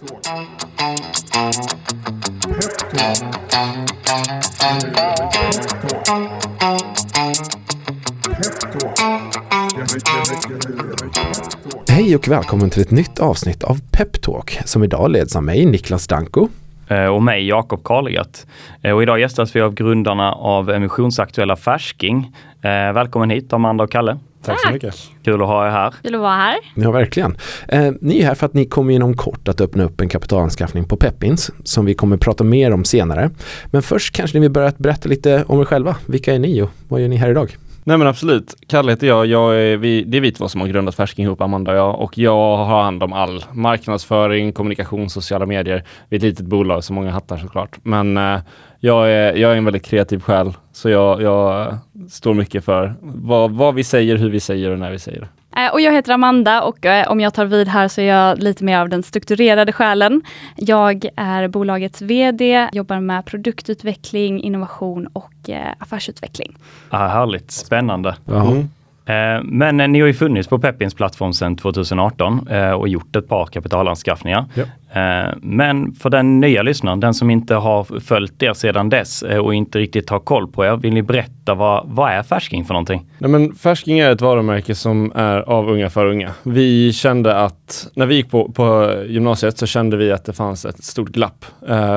[0.00, 0.08] Hej
[12.16, 16.48] och välkommen till ett nytt avsnitt av Peptalk som idag leds av mig, Niklas Danko.
[16.88, 18.38] Eh, och mig, Jakob Karlegert.
[18.82, 22.36] Eh, och idag gästas vi av grundarna av emissionsaktuella Färsking.
[22.62, 24.18] Eh, välkommen hit Amanda och Kalle.
[24.44, 24.94] Tack så mycket.
[25.24, 25.94] Kul att ha er här.
[26.02, 26.58] Kul att vara här.
[26.74, 27.36] Ja, verkligen.
[27.68, 30.84] Eh, ni är här för att ni kommer inom kort att öppna upp en kapitalanskaffning
[30.84, 33.30] på Peppins som vi kommer prata mer om senare.
[33.66, 35.96] Men först kanske ni vill börja berätta lite om er själva.
[36.06, 37.56] Vilka är ni och vad gör ni här idag?
[37.84, 38.54] Nej men absolut.
[38.66, 39.26] Kalle heter jag.
[39.26, 42.00] jag är, vi, det är vi två som har grundat Färsking ihop, Amanda och jag.
[42.00, 45.84] Och jag har hand om all marknadsföring, kommunikation, sociala medier.
[46.08, 47.78] Vi är ett litet bolag, så många hattar såklart.
[47.82, 48.40] Men eh,
[48.80, 50.52] jag, är, jag är en väldigt kreativ själ.
[50.72, 51.76] Så jag, jag
[52.10, 55.28] står mycket för vad, vad vi säger, hur vi säger och när vi säger det.
[55.56, 58.38] Eh, och jag heter Amanda och eh, om jag tar vid här så är jag
[58.38, 60.22] lite mer av den strukturerade själen.
[60.56, 66.56] Jag är bolagets VD, jobbar med produktutveckling, innovation och eh, affärsutveckling.
[66.88, 68.16] Ah, härligt, spännande.
[68.28, 68.68] Mm.
[69.10, 73.16] Eh, Men eh, ni har ju funnits på Peppins plattform sedan 2018 eh, och gjort
[73.16, 74.44] ett par kapitalanskaffningar.
[74.54, 74.64] Ja.
[75.42, 79.78] Men för den nya lyssnaren, den som inte har följt er sedan dess och inte
[79.78, 83.06] riktigt har koll på er, vill ni berätta vad, vad är Färsking för någonting?
[83.18, 86.30] Nej, men Färsking är ett varumärke som är av unga för unga.
[86.42, 90.64] Vi kände att när vi gick på, på gymnasiet så kände vi att det fanns
[90.64, 91.44] ett stort glapp.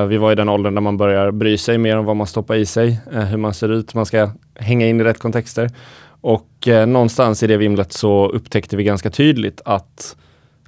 [0.08, 2.56] Vi var i den åldern där man börjar bry sig mer om vad man stoppar
[2.56, 5.70] i sig, hur man ser ut, man ska hänga in i rätt kontexter.
[6.24, 10.16] Och eh, någonstans i det vimlet så upptäckte vi ganska tydligt att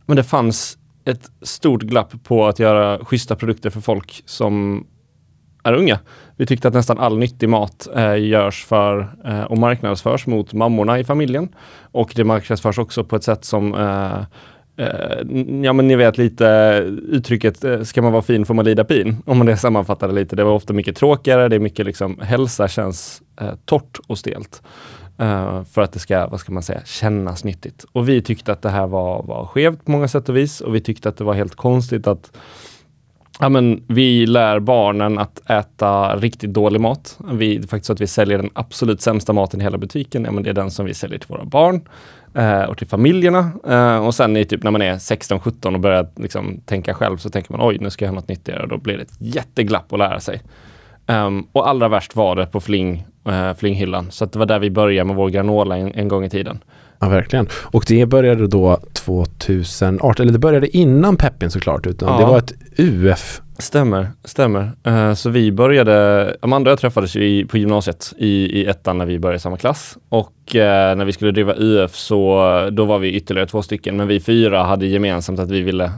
[0.05, 4.85] men det fanns ett stort glapp på att göra schyssta produkter för folk som
[5.63, 5.99] är unga.
[6.35, 10.99] Vi tyckte att nästan all nyttig mat eh, görs för eh, och marknadsförs mot mammorna
[10.99, 11.49] i familjen.
[11.91, 14.19] Och det marknadsförs också på ett sätt som eh,
[14.85, 15.17] eh,
[15.63, 16.45] ja men ni vet lite
[17.09, 19.17] uttrycket eh, ska man vara fin får man lida pin.
[19.25, 20.35] Om man det sammanfattar det lite.
[20.35, 24.61] Det var ofta mycket tråkigare, det är mycket liksom hälsa känns eh, torrt och stelt.
[25.21, 27.85] Uh, för att det ska, vad ska man säga, kännas nyttigt.
[27.91, 30.75] Och vi tyckte att det här var, var skevt på många sätt och vis och
[30.75, 32.31] vi tyckte att det var helt konstigt att
[33.39, 37.19] Ja, men vi lär barnen att äta riktigt dålig mat.
[37.31, 40.25] Vi, det är faktiskt så att vi säljer den absolut sämsta maten i hela butiken.
[40.25, 41.81] Ja, men det är den som vi säljer till våra barn
[42.33, 43.51] eh, och till familjerna.
[43.67, 47.29] Eh, och sen i typ när man är 16-17 och börjar liksom, tänka själv så
[47.29, 48.63] tänker man oj, nu ska jag ha något nyttigare.
[48.63, 50.41] Och då blir det ett jätteglapp att lära sig.
[51.07, 54.11] Um, och allra värst var det på Fling, uh, Flinghyllan.
[54.11, 56.59] Så det var där vi började med vår granola en, en gång i tiden.
[56.99, 57.47] Ja, verkligen.
[57.53, 62.19] Och det började då 2018, eller det började innan Peppin såklart, utan Ja.
[62.19, 63.41] det var ett UF.
[63.57, 64.71] Stämmer, stämmer.
[64.83, 68.27] Eh, så vi började, Amanda och jag träffades ju i, på gymnasiet i,
[68.61, 69.97] i ettan när vi började i samma klass.
[70.09, 73.97] Och eh, när vi skulle driva UF så eh, då var vi ytterligare två stycken.
[73.97, 75.91] Men vi fyra hade gemensamt att vi ville,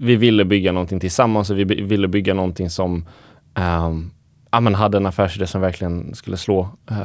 [0.00, 3.06] vi ville bygga någonting tillsammans och vi ville bygga någonting som
[3.54, 4.10] ehm,
[4.50, 6.98] ja, men hade en affärsidé som verkligen skulle slå uh,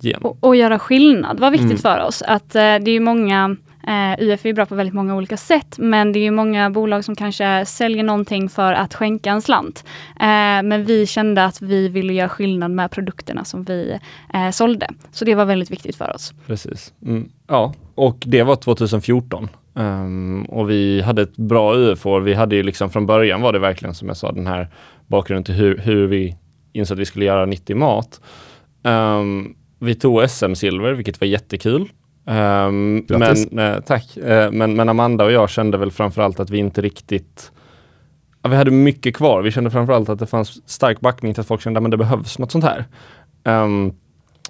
[0.00, 0.30] igenom.
[0.30, 1.78] Och, och göra skillnad var viktigt Mm.
[1.78, 2.22] för oss.
[2.22, 3.56] Att eh, det är ju många
[3.86, 7.04] Eh, UF är bra på väldigt många olika sätt, men det är ju många bolag
[7.04, 9.84] som kanske säljer någonting för att skänka en slant.
[10.20, 13.98] Eh, men vi kände att vi ville göra skillnad med produkterna som vi
[14.34, 14.88] eh, sålde.
[15.12, 16.34] Så det var väldigt viktigt för oss.
[16.46, 16.92] Precis.
[17.02, 17.28] Mm.
[17.48, 19.48] Ja, och det var 2014.
[19.76, 22.20] Ehm, och vi hade ett bra UF-år.
[22.20, 24.68] Vi hade ju liksom från början var det verkligen som jag sa den här
[25.06, 26.36] bakgrunden till hur, hur vi
[26.74, 28.20] insåg att vi skulle göra nyttig mat.
[28.82, 31.90] Ehm, vi tog SM-silver, vilket var jättekul.
[32.26, 34.16] Um, men, eh, tack.
[34.16, 37.52] Eh, men, men Amanda och jag kände väl framförallt att vi inte riktigt
[38.42, 39.42] ja, vi hade mycket kvar.
[39.42, 42.38] Vi kände framförallt att det fanns stark backning till att folk kände att det behövs
[42.38, 42.84] något sånt här.
[43.44, 43.92] Ehm,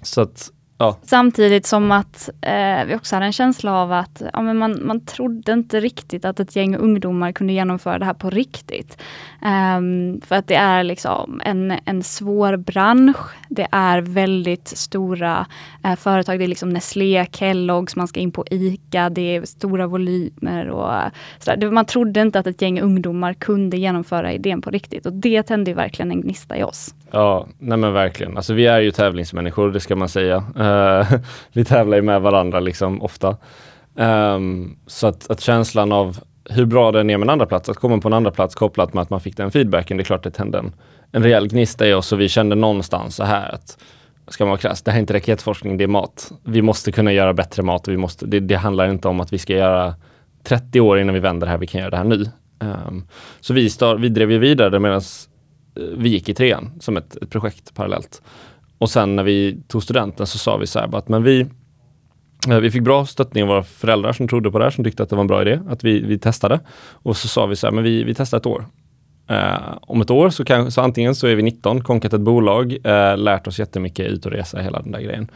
[0.02, 0.98] så att, ja.
[1.02, 5.00] Samtidigt som att eh, vi också hade en känsla av att ja, men man, man
[5.00, 8.98] trodde inte riktigt att ett gäng ungdomar kunde genomföra det här på riktigt.
[9.42, 13.34] Ehm, för att det är liksom en, en svår bransch.
[13.48, 15.46] Det är väldigt stora
[15.84, 16.38] eh, företag.
[16.38, 20.68] Det är liksom Nestlé, Kellogg's, man ska in på ICA, det är stora volymer.
[20.68, 21.56] Och, sådär.
[21.56, 25.06] Det, man trodde inte att ett gäng ungdomar kunde genomföra idén på riktigt.
[25.06, 26.94] Och det tände verkligen en gnista i oss.
[27.10, 28.36] Ja, nej men verkligen.
[28.36, 30.44] Alltså vi är ju tävlingsmänniskor, det ska man säga.
[30.64, 31.18] Uh,
[31.52, 33.36] vi tävlar ju med varandra liksom ofta.
[33.94, 36.18] Um, så att, att känslan av
[36.50, 38.94] hur bra den är med en andra plats, att komma på en andra plats kopplat
[38.94, 40.74] med att man fick den feedbacken, det är klart det tände en,
[41.12, 43.78] en rejäl gnista i oss och vi kände någonstans så här att
[44.28, 46.32] ska man vara krass, det här är inte raketforskning, det är mat.
[46.42, 49.32] Vi måste kunna göra bättre mat och vi måste, det, det handlar inte om att
[49.32, 49.94] vi ska göra
[50.42, 52.30] 30 år innan vi vänder det här, vi kan göra det här nu.
[52.58, 53.06] Um,
[53.40, 55.00] så vi, start, vi drev ju vidare medan
[55.76, 58.22] eh, vi gick i trean som ett, ett projekt parallellt.
[58.84, 61.46] Och sen när vi tog studenten så sa vi så här att men vi,
[62.48, 65.02] Eh, vi fick bra stöttning av våra föräldrar som trodde på det här, som tyckte
[65.02, 66.60] att det var en bra idé, att vi, vi testade.
[66.92, 68.64] Och så sa vi så här, men vi, vi testar ett år.
[69.30, 72.72] Uh, om ett år så, kan, så antingen så är vi 19, konkat ett bolag,
[72.72, 75.30] uh, lärt oss jättemycket, ut och resa, hela den där grejen.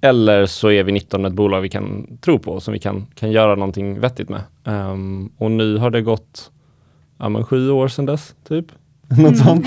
[0.00, 3.06] Eller så är vi 19 med ett bolag vi kan tro på, som vi kan,
[3.14, 4.40] kan göra någonting vettigt med.
[4.64, 6.50] Um, och nu har det gått
[7.18, 8.66] ja, men sju år sedan dess, typ.
[9.08, 9.34] Något mm.
[9.34, 9.66] sånt.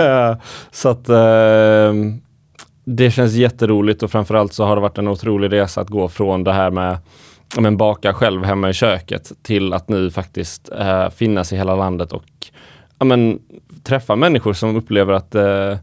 [0.70, 1.94] så att uh,
[2.90, 6.44] det känns jätteroligt och framförallt så har det varit en otrolig resa att gå från
[6.44, 6.98] det här med
[7.58, 12.12] men baka själv hemma i köket till att nu faktiskt eh, finnas i hela landet
[12.12, 12.24] och
[12.98, 13.38] ja, men,
[13.82, 15.76] träffa människor som upplever att eh,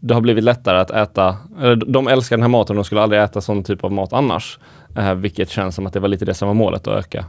[0.00, 3.02] det har blivit lättare att äta, eller de älskar den här maten och de skulle
[3.02, 4.58] aldrig äta sån typ av mat annars.
[4.96, 7.24] Eh, vilket känns som att det var lite det som var målet, att öka,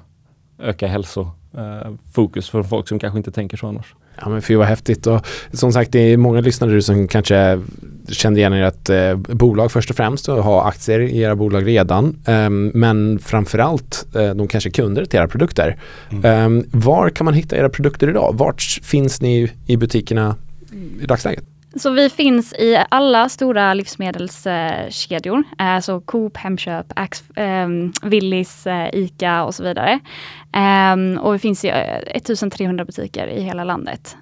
[0.60, 3.96] öka hälsofokus eh, för folk som kanske inte tänker så annars.
[4.21, 7.62] Ja men fy vad häftigt och som sagt det är många lyssnare som kanske
[8.10, 12.18] kände igen ert eh, bolag först och främst och har aktier i era bolag redan.
[12.25, 15.77] Um, men framförallt eh, de kanske kunder till era produkter.
[16.12, 16.45] Mm.
[16.45, 18.36] Um, var kan man hitta era produkter idag?
[18.38, 20.36] Vart finns ni i butikerna
[21.01, 21.44] i dagsläget?
[21.75, 27.68] Så vi finns i alla stora livsmedelskedjor, alltså Coop, Hemköp, Ax, eh,
[28.04, 30.00] Willys, eh, ICA och så vidare.
[30.56, 34.18] Eh, och vi finns i 1300 butiker i hela landet.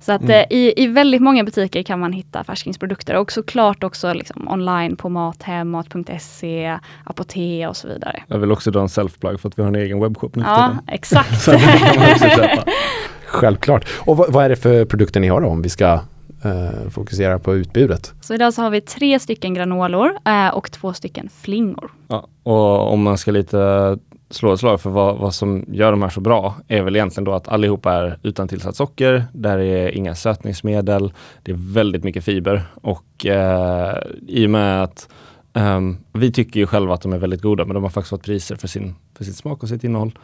[0.00, 0.46] Så att mm.
[0.50, 5.08] i, i väldigt många butiker kan man hitta färskingsprodukter och såklart också liksom online på
[5.08, 8.22] Mathem, mat.se, Apotea och så vidare.
[8.28, 10.76] Jag vill också dra en self-plug för att vi har en egen webbshop nu Ja,
[10.86, 11.48] exakt.
[13.26, 13.88] Självklart.
[13.98, 16.00] Och vad, vad, är det för produkter ni har då om vi ska
[16.42, 18.14] eh, fokusera på utbudet.
[18.20, 21.90] Så idag så har vi tre stycken granolor eh, och två stycken flingor.
[22.08, 23.98] Ja, och om man ska lite
[24.30, 27.24] slå ett slag för vad, vad, som gör de här så bra är väl egentligen
[27.24, 29.24] då att allihopa är utan tillsatt socker.
[29.32, 31.12] Där är inga sötningsmedel.
[31.42, 35.08] Det är väldigt mycket fiber och eh, i och med att
[35.52, 38.24] um, vi tycker ju själva att de är väldigt goda, men de har faktiskt fått
[38.24, 40.18] priser för sin, för sitt smak och sitt innehåll.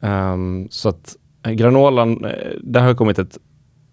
[0.00, 2.30] Um, så att eh, granolan, eh,
[2.62, 3.38] där har kommit ett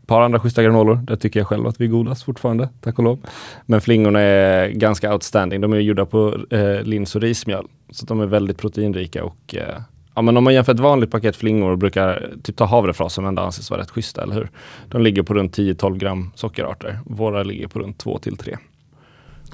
[0.07, 0.95] par andra schyssta granoler.
[0.95, 3.19] Där tycker jag själv att vi är godast fortfarande, tack och lov.
[3.65, 5.61] Men flingorna är ganska outstanding.
[5.61, 7.67] De är gjorda på eh, lins och rismjöl.
[7.89, 9.81] Så de är väldigt proteinrika och eh,
[10.15, 13.41] ja, men om man jämför ett vanligt paket flingor brukar typ ta havrefras som ändå
[13.41, 14.49] anses vara rätt schyssta, eller hur?
[14.89, 16.99] De ligger på runt 10-12 gram sockerarter.
[17.05, 18.57] Våra ligger på runt 2 till 3.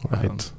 [0.09, 0.53] Right.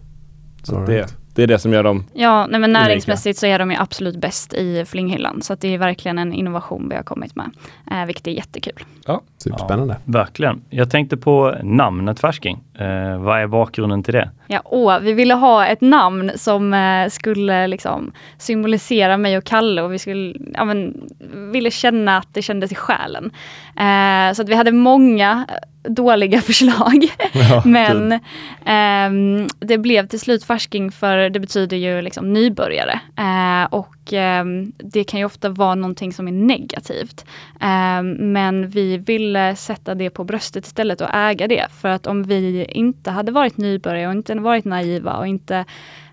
[0.62, 0.86] Så right.
[0.86, 4.16] det, det är det som gör dem Ja, nej, men näringsmässigt så är de absolut
[4.16, 5.42] bäst i flinghyllan.
[5.42, 7.50] Så det är verkligen en innovation vi har kommit med,
[7.90, 8.84] eh, vilket är jättekul.
[9.06, 9.96] Ja, superspännande.
[10.04, 10.62] Ja, verkligen.
[10.70, 12.62] Jag tänkte på namnet Färsking.
[12.78, 14.30] Eh, vad är bakgrunden till det?
[14.46, 19.82] Ja, åh, vi ville ha ett namn som eh, skulle liksom symbolisera mig och Kalle
[19.82, 21.10] och vi skulle, ja, men,
[21.52, 23.30] ville känna att det kändes i själen.
[23.76, 25.46] Eh, så att vi hade många
[25.88, 27.06] dåliga förslag.
[27.32, 33.00] Ja, Men eh, det blev till slut färsking för det betyder ju liksom nybörjare.
[33.16, 34.44] Eh, och eh,
[34.78, 37.24] det kan ju ofta vara någonting som är negativt.
[37.60, 41.66] Eh, men vi ville sätta det på bröstet istället och äga det.
[41.80, 45.64] För att om vi inte hade varit nybörjare och inte varit naiva och inte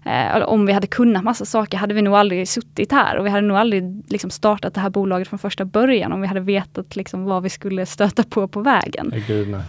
[0.04, 3.30] Eh, om vi hade kunnat massa saker hade vi nog aldrig suttit här och vi
[3.30, 6.96] hade nog aldrig liksom, startat det här bolaget från första början om vi hade vetat
[6.96, 9.14] liksom, vad vi skulle stöta på på vägen.
[9.28, 9.62] Gud, nej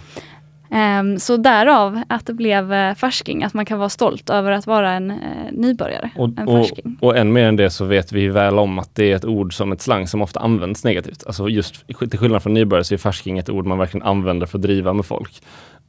[1.18, 4.92] så därav att det blev uh, färsking, att man kan vara stolt över att vara
[4.92, 5.16] en uh,
[5.52, 6.10] nybörjare.
[6.16, 6.70] Och, en och,
[7.00, 9.56] och än mer än det så vet vi väl om att det är ett ord
[9.56, 11.24] som ett slang som ofta används negativt.
[11.26, 14.58] Alltså just till skillnad från nybörjare så är färsking ett ord man verkligen använder för
[14.58, 15.42] att driva med folk.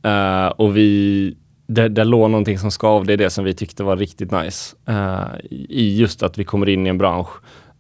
[0.05, 1.35] Uh, och vi
[1.67, 4.75] det, det låg någonting som skavde i det som vi tyckte var riktigt nice.
[4.89, 7.29] Uh, I just att vi kommer in i en bransch,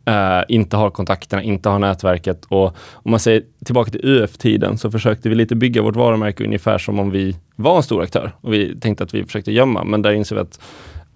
[0.09, 2.45] uh, inte har kontakterna, inte har nätverket.
[2.45, 6.77] Och om man säger tillbaka till UF-tiden så försökte vi lite bygga vårt varumärke ungefär
[6.77, 8.31] som om vi var en stor aktör.
[8.41, 10.59] Och vi tänkte att vi försökte gömma men där inser vi att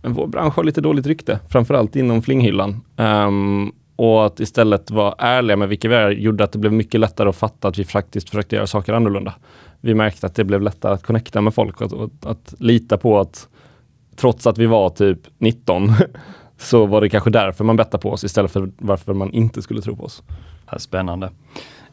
[0.01, 2.81] vår bransch har lite dåligt rykte, framförallt inom flinghyllan.
[2.97, 6.99] Um, och att istället vara ärliga med vilka vi är gjorde att det blev mycket
[6.99, 9.33] lättare att fatta att vi faktiskt försökte göra saker annorlunda.
[9.81, 13.19] Vi märkte att det blev lättare att connecta med folk och, och att lita på
[13.19, 13.47] att
[14.15, 15.93] trots att vi var typ 19
[16.57, 19.81] så var det kanske därför man bettade på oss istället för varför man inte skulle
[19.81, 20.23] tro på oss.
[20.77, 21.29] Spännande.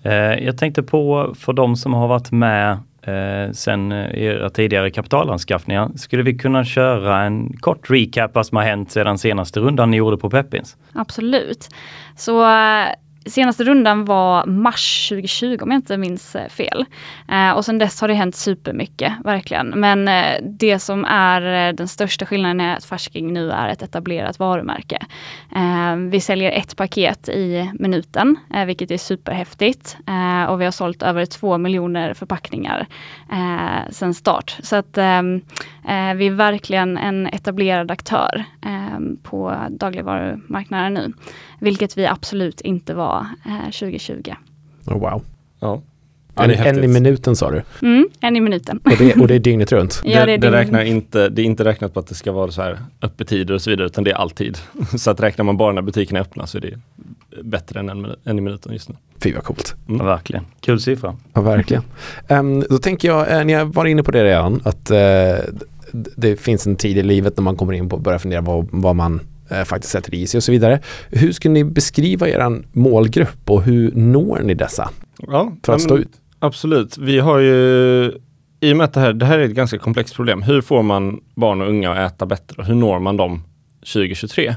[0.03, 2.71] Eh, jag tänkte på för de som har varit med
[3.03, 5.91] eh, sen era tidigare kapitalanskaffningar.
[5.97, 9.97] Skulle vi kunna köra en kort recap vad som har hänt sedan senaste rundan ni
[9.97, 10.77] gjorde på Peppins?
[10.93, 11.69] Absolut.
[12.17, 12.45] Så
[13.27, 16.85] Senaste rundan var mars 2020 om jag inte minns eh, fel.
[17.29, 19.69] Eh, och sen dess har det hänt supermycket, verkligen.
[19.69, 23.83] Men eh, det som är eh, den största skillnaden är att Färsking nu är ett
[23.83, 25.07] etablerat varumärke.
[25.57, 29.97] Eh, vi säljer ett paket i minuten, eh, vilket är superhäftigt.
[30.07, 32.87] Eh, och vi har sålt över två miljoner förpackningar
[33.33, 34.57] eh, sen start.
[34.63, 35.41] Så att ehm,
[35.89, 41.13] Eh, vi är verkligen en etablerad aktör eh, på dagligvarumarknaden nu,
[41.65, 43.27] vilket vi absolut inte var
[43.65, 44.35] 2020.
[44.87, 45.23] Oh, wow.
[45.61, 45.83] Ja.
[46.37, 47.63] En, en, i minuten sa du?
[47.83, 48.81] Mm, en i minuten.
[48.85, 50.03] Och det, och det är dygnet runt?
[50.05, 52.33] ja, det, är det, det räknar inte, det är inte räknat på att det ska
[52.33, 54.59] vara så här öppettider och så vidare, utan det är alltid.
[54.97, 56.79] så att räknar man bara när butikerna är öppna så är det
[57.43, 58.95] bättre än en, en i minuten just nu.
[59.23, 59.75] Fy vad coolt.
[59.89, 60.01] Mm.
[60.01, 60.45] Ja, verkligen.
[60.61, 61.17] Kul siffra.
[61.33, 61.83] Ja, verkligen.
[62.29, 65.55] Um, då tänker jag, eh, ni har varit inne på det redan, att uh,
[66.17, 68.69] det finns en tid i livet när man kommer in på att börja fundera vad,
[68.71, 69.21] vad man
[69.65, 70.81] faktiskt sätter i sig och så vidare.
[71.11, 74.91] Hur skulle ni beskriva er målgrupp och hur når ni dessa?
[75.19, 76.11] Ja, för att stå ut?
[76.39, 76.99] Absolut.
[76.99, 78.13] Vi har ju
[78.61, 80.43] i och med att det här, det här är ett ganska komplext problem.
[80.43, 82.63] Hur får man barn och unga att äta bättre?
[82.63, 83.43] Hur når man dem
[83.81, 84.55] 2023?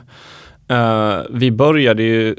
[0.72, 2.36] Uh, vi började ju,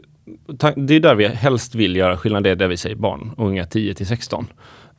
[0.76, 3.46] det är där vi helst vill göra skillnad, det är där vi säger barn och
[3.46, 4.46] unga 10 till 16.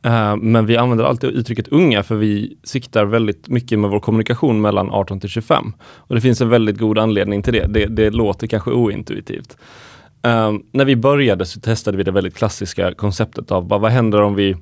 [0.06, 4.60] Uh, men vi använder alltid uttrycket unga för vi siktar väldigt mycket med vår kommunikation
[4.60, 5.72] mellan 18 till 25.
[5.82, 7.66] Och det finns en väldigt god anledning till det.
[7.66, 9.56] Det, det låter kanske ointuitivt.
[10.26, 14.34] Uh, när vi började så testade vi det väldigt klassiska konceptet av vad händer om
[14.34, 14.56] vi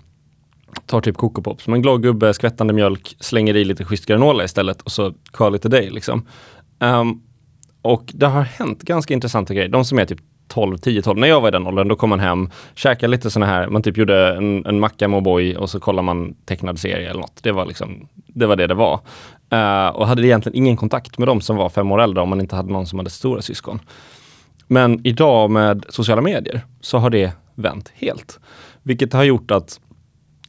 [0.86, 4.44] tar typ Coco Pops, som en glad gubbe, skvättande mjölk, slänger i lite schysst granola
[4.44, 6.26] istället och så call it a day liksom.
[6.80, 7.22] Um,
[7.82, 9.68] och det har hänt ganska intressanta grejer.
[9.68, 11.18] De som är typ 12, 10, 12.
[11.18, 13.82] När jag var i den åldern, då kom man hem, käkade lite sådana här, man
[13.82, 17.42] typ gjorde en, en macka med O'boy och så kollade man tecknad serie eller något.
[17.42, 19.00] Det var liksom, det var det det var.
[19.52, 22.40] Uh, och hade egentligen ingen kontakt med de som var fem år äldre om man
[22.40, 23.80] inte hade någon som hade stora syskon.
[24.66, 28.40] Men idag med sociala medier så har det vänt helt.
[28.82, 29.80] Vilket har gjort att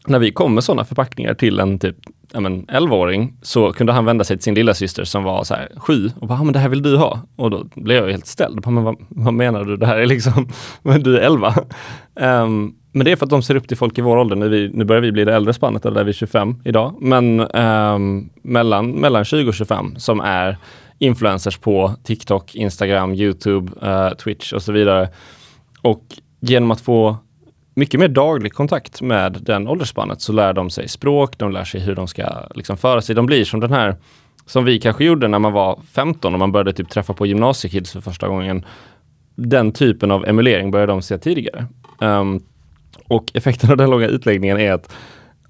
[0.08, 1.98] när vi kom med sådana förpackningar till en typ
[2.34, 5.54] ja, men, 11-åring så kunde han vända sig till sin lilla syster som var så
[5.54, 7.20] här, sju och bara, ah, men det här vill du ha.
[7.36, 8.68] Och då blev jag helt ställd.
[8.68, 9.78] men vad, vad, menar du?
[9.78, 10.50] Det här är liksom,
[11.00, 11.54] du är 11.
[11.58, 11.66] Um,
[12.16, 14.36] ehm, men det är för att de ser upp till folk i vår ålder.
[14.36, 16.96] Nu, vi, nu börjar vi bli det äldre spannet, eller är vi 25 idag.
[17.02, 20.58] Men um, mellan, mellan 20 och 25 som är
[21.00, 25.10] influencers på TikTok, Instagram, YouTube, uh, Twitch och så vidare.
[25.82, 26.04] Och
[26.40, 27.18] genom att få
[27.80, 31.82] mycket mer daglig kontakt med den åldersspannet så lär de sig språk, de lär sig
[31.82, 33.16] hur de ska liksom föra sig.
[33.16, 33.96] De blir som den här
[34.46, 37.92] som vi kanske gjorde när man var 15 och man började typ träffa på gymnasiekids
[37.92, 38.66] för första gången.
[39.36, 41.66] Den typen av emulering började de se tidigare.
[42.00, 42.44] Um,
[43.08, 44.96] och effekten av den långa utläggningen är att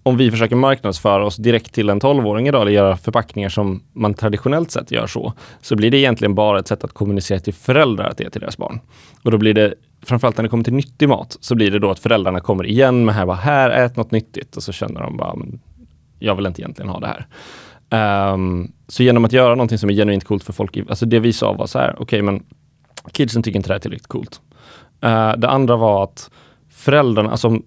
[0.04, 4.14] om vi försöker marknadsföra oss direkt till en 12-åring idag, eller göra förpackningar som man
[4.14, 8.10] traditionellt sett gör så, så blir det egentligen bara ett sätt att kommunicera till föräldrar
[8.10, 8.80] att det är till deras barn.
[9.24, 11.92] Och då blir det framförallt när det kommer till nyttig mat så blir det då
[11.92, 15.18] att föräldrarna kommer igen med här, bara, här ät något nyttigt och så känner de
[15.18, 15.60] bara, men
[16.20, 17.28] jag vill inte egentligen ha det här.
[18.34, 21.34] Um, så genom att göra någonting som är genuint coolt för folk, alltså det vi
[21.34, 22.44] sa var så här, okej okay, men
[23.12, 24.42] kidsen tycker inte det här är tillräckligt coolt.
[25.06, 26.30] Uh, det andra var att
[26.70, 27.60] föräldrarna, alltså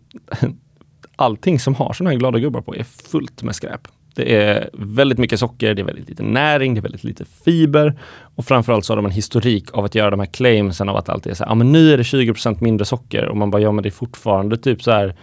[1.17, 3.89] allting som har sådana här glada gubbar på är fullt med skräp.
[4.15, 7.99] Det är väldigt mycket socker, det är väldigt lite näring, det är väldigt lite fiber
[8.35, 11.09] och framförallt så har de en historik av att göra de här claimsen av att
[11.09, 13.63] allt är så här, ja men nu är det 20% mindre socker och man bara,
[13.63, 15.15] ja men det är fortfarande typ så här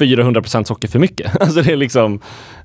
[0.00, 1.36] 400% socker för mycket.
[1.40, 2.20] alltså det är liksom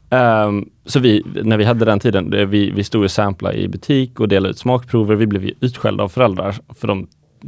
[0.10, 3.68] um, så vi, när vi hade den tiden, det, vi, vi stod och samplade i
[3.68, 5.16] butik och delade ut smakprover.
[5.16, 7.08] Vi blev ju utskällda av föräldrar för de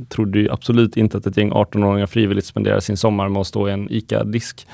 [0.09, 3.69] trodde ju absolut inte att ett gäng 18-åringar frivilligt spenderar sin sommar med att stå
[3.69, 4.67] i en ICA-disk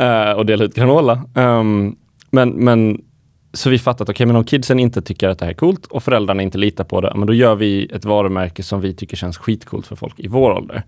[0.00, 1.22] uh, och dela ut granola.
[1.34, 1.96] Um,
[2.36, 3.04] men, men
[3.52, 5.86] så vi fattat, okej, okay, men om kidsen inte tycker att det här är coolt
[5.86, 9.16] och föräldrarna inte litar på det, men då gör vi ett varumärke som vi tycker
[9.16, 10.82] känns skitcoolt för folk i vår ålder.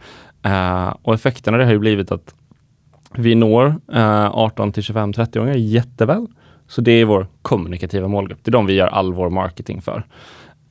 [0.46, 2.34] Uh, och effekten av det har ju blivit att
[3.14, 6.26] vi når eh, uh, 18 till 25, 30-åringar jätteväl.
[6.68, 8.38] Så det är vår kommunikativa målgrupp.
[8.42, 10.06] Det är de vi gör all vår marketing för.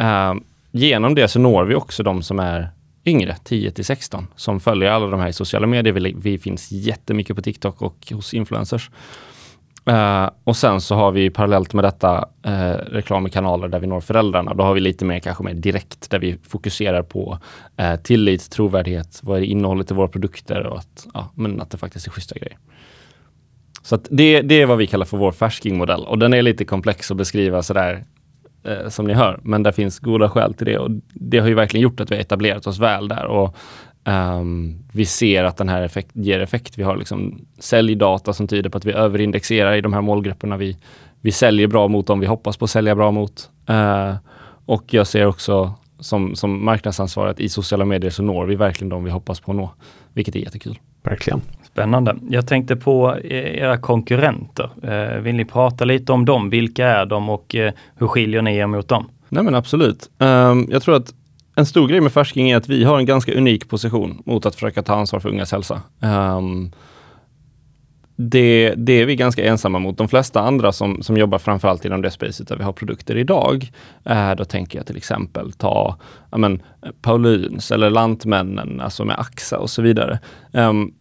[0.01, 0.33] Uh,
[0.71, 2.69] genom det så når vi också de som är
[3.05, 5.93] yngre, 10 till 16, som följer alla de här i sociala medier.
[5.93, 8.89] Vi, vi finns jättemycket på TikTok och hos influencers.
[9.89, 13.79] Uh, och sen så har vi parallellt med detta eh, uh, reklam i kanaler där
[13.79, 14.53] vi når föräldrarna.
[14.53, 17.39] Då har vi lite mer kanske mer direkt där vi fokuserar på
[17.81, 21.77] uh, tillit, trovärdighet, vad är innehållet i våra produkter och att, ja, men att det
[21.77, 22.57] faktiskt är schyssta grejer.
[23.81, 27.11] Så det, det är vad vi kallar för vår färskingmodell och den är lite komplex
[27.11, 28.03] att beskriva sådär
[28.87, 31.81] som ni hör, men det finns goda skäl till det och det har ju verkligen
[31.81, 33.55] gjort att vi har etablerat oss väl där och
[34.07, 36.77] Um, vi ser att den här effekt, ger effekt.
[36.77, 40.57] Vi har liksom säljdata som tyder på att vi överindexerar i de här målgrupperna.
[40.57, 40.77] Vi,
[41.21, 43.49] vi säljer bra mot dem vi hoppas på att sälja bra mot.
[43.69, 44.15] Uh,
[44.65, 48.89] och jag ser också som, som marknadsansvarig att i sociala medier så når vi verkligen
[48.89, 49.71] de vi hoppas på att nå,
[50.13, 50.79] vilket är jättekul.
[51.03, 51.41] Verkligen.
[51.63, 52.15] Spännande.
[52.29, 54.69] Jag tänkte på era konkurrenter.
[54.83, 56.49] Uh, vill ni prata lite om dem?
[56.49, 59.09] Vilka är de och uh, hur skiljer ni er mot dem?
[59.29, 60.09] Nej men absolut.
[60.17, 61.13] Um, jag tror att
[61.57, 64.55] en stor grej med Färsking är att vi har en ganska unik position mot att
[64.55, 65.81] försöka ta ansvar för ungas hälsa.
[66.01, 66.71] Um,
[68.15, 69.97] det, det är vi ganska ensamma mot.
[69.97, 73.71] De flesta andra som, som jobbar framförallt inom det spacet där vi har produkter idag,
[74.05, 75.97] eh, då tänker jag till exempel ta
[76.37, 76.61] men,
[77.01, 80.19] Paulins eller Lantmännen, alltså med Axa och så vidare.
[80.51, 80.93] Um,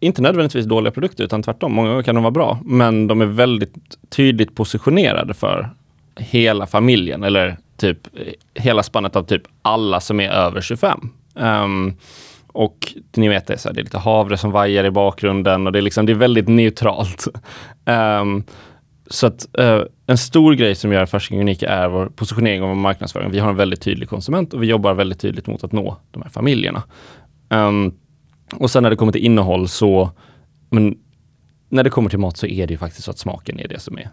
[0.00, 3.26] inte nödvändigtvis dåliga produkter utan tvärtom, många gånger kan de vara bra, men de är
[3.26, 3.74] väldigt
[4.10, 5.70] tydligt positionerade för
[6.16, 8.08] hela familjen eller typ
[8.54, 11.00] hela spannet av typ alla som är över 25.
[11.34, 11.94] Um, ehm,
[12.46, 15.72] och ni vet det, så här, det är lite havre som vajar i bakgrunden och
[15.72, 17.28] det är, liksom, det är väldigt neutralt.
[17.84, 18.44] Um,
[19.10, 22.74] så att uh, en stor grej som gör Fasching unika är vår positionering och vår
[22.74, 23.30] marknadsföring.
[23.30, 26.22] Vi har en väldigt tydlig konsument och vi jobbar väldigt tydligt mot att nå de
[26.22, 26.82] här familjerna.
[27.48, 27.94] Um,
[28.54, 30.10] och sen när det kommer till innehåll så,
[30.70, 30.98] men
[31.68, 33.78] när det kommer till mat så är det ju faktiskt så att smaken är det
[33.78, 34.10] som är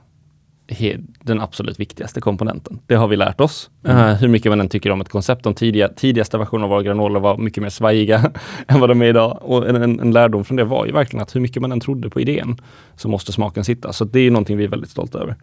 [1.24, 2.80] den absolut viktigaste komponenten.
[2.88, 3.70] Det har vi lärt oss.
[3.84, 3.98] Mm.
[3.98, 5.44] Uh, hur mycket man än tycker om ett koncept.
[5.44, 8.32] De tidiga, tidigaste versionerna av våra granoler var mycket mer svajiga
[8.68, 9.40] än vad de är idag.
[9.42, 11.80] Och en, en, en, lärdom från det var ju verkligen att hur mycket man än
[11.80, 12.58] trodde på idén
[12.96, 13.94] så måste smaken sitta.
[13.94, 15.36] Så det är någonting vi är väldigt stolta över.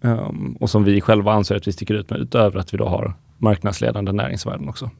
[0.00, 2.88] Um, och som vi själva anser att vi sticker ut med utöver att vi då
[2.88, 4.90] har marknadsledande näringsvärden också.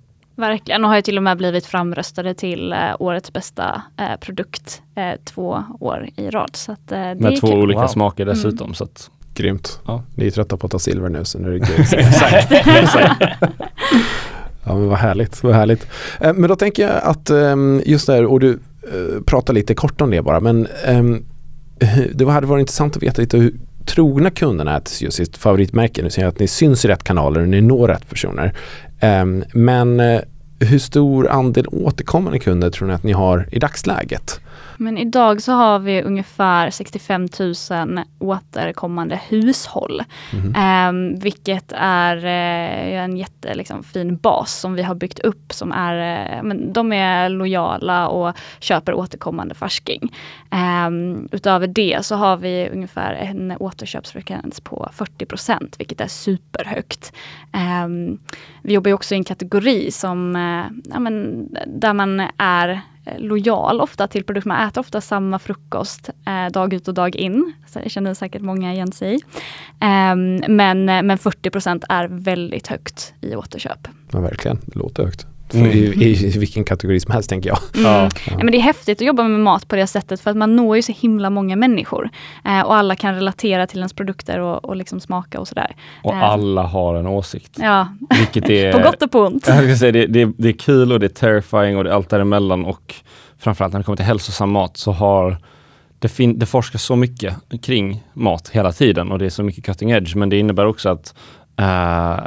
[0.40, 4.83] Verkligen, och har ju till och med blivit framröstade till eh, årets bästa eh, produkt
[4.95, 6.57] eh, två år i rad.
[6.57, 7.59] Så att, eh, Med två kul.
[7.59, 7.88] olika wow.
[7.88, 8.64] smaker dessutom.
[8.64, 8.75] Mm.
[8.75, 9.80] Så att, Grymt.
[9.87, 10.02] Ja.
[10.14, 11.80] Ni är trötta på att ta silver nu så nu är det guld.
[11.92, 12.52] Exakt.
[14.64, 15.87] ja men vad härligt, vad härligt.
[16.20, 18.50] Eh, men då tänker jag att ehm, just där, och du
[18.82, 21.25] eh, pratar lite kort om det bara, men ehm,
[22.12, 23.54] det hade varit intressant att veta lite hur
[23.87, 26.02] trogna kunderna är till just sitt favoritmärke.
[26.02, 28.52] Nu ser jag att ni syns i rätt kanaler och ni når rätt personer.
[29.00, 30.20] Ehm, men eh,
[30.61, 34.40] hur stor andel återkommande kunder tror ni att ni har i dagsläget?
[34.80, 37.28] Men idag så har vi ungefär 65
[37.87, 40.02] 000 återkommande hushåll.
[40.32, 41.14] Mm.
[41.14, 46.26] Eh, vilket är eh, en jättefin liksom, bas som vi har byggt upp som är,
[46.37, 50.12] eh, men de är lojala och köper återkommande färsking.
[50.50, 50.90] Eh,
[51.32, 57.12] utöver det så har vi ungefär en återköpsfrekvens på 40% vilket är superhögt.
[57.52, 58.18] Ehm,
[58.62, 62.80] vi jobbar också i en kategori som, eh, ja, men, där man är
[63.11, 64.49] Eh, lojal ofta till produkter.
[64.49, 67.52] Man äter ofta samma frukost eh, dag ut och dag in.
[67.67, 69.21] Så det känner säkert många igen sig i.
[69.81, 73.88] Ehm, eh, men, men 40% är väldigt högt i återköp.
[74.12, 75.27] Ja, verkligen, det låter högt.
[75.54, 75.70] Mm.
[75.70, 77.58] I, I, vilken kategori som helst tänker jag.
[77.74, 77.92] Mm.
[77.92, 78.08] Ja.
[78.26, 78.36] ja.
[78.36, 80.76] men det är häftigt att jobba med mat på det sättet för att man når
[80.76, 82.10] ju så himla många människor.
[82.44, 85.76] Eh, och alla kan relatera till ens produkter och, och liksom smaka och sådär.
[86.02, 86.22] Och eh.
[86.22, 87.56] alla har en åsikt.
[87.60, 89.46] Ja, Vilket är, på gott och på ont.
[89.46, 91.94] Jag ska säga, det, det, det är kul och det är terrifying och det är
[91.94, 92.94] allt däremellan och
[93.38, 95.36] framförallt när det kommer till hälsosam mat så har
[95.98, 99.64] det, fin- det forskas så mycket kring mat hela tiden och det är så mycket
[99.64, 101.14] cutting edge men det innebär också att
[101.61, 102.18] Uh,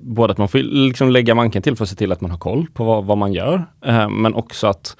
[0.00, 2.38] både att man får liksom lägga manken till för att se till att man har
[2.38, 3.54] koll på vad, vad man gör,
[3.88, 4.96] uh, men också att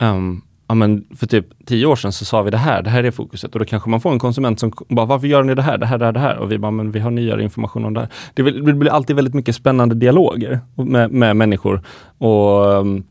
[0.00, 3.04] um, ja, men för typ tio år sedan så sa vi det här, det här
[3.04, 5.62] är fokuset och då kanske man får en konsument som bara, varför gör ni det
[5.62, 6.36] här, det här, det här, det här?
[6.36, 8.08] Och vi bara, men vi har nyare information om det här.
[8.34, 11.82] Det, det blir alltid väldigt mycket spännande dialoger med, med människor
[12.18, 13.04] och um,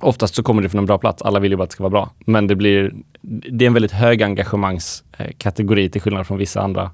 [0.00, 1.82] Oftast så kommer det från en bra plats, alla vill ju bara att det ska
[1.82, 2.10] vara bra.
[2.18, 6.90] Men det blir, det är en väldigt hög engagemangskategori eh, till skillnad från vissa andra